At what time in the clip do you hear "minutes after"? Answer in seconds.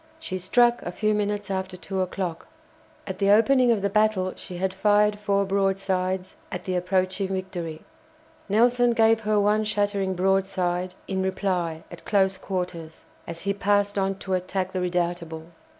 1.13-1.77